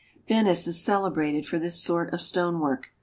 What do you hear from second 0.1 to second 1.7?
Venice is celebrated for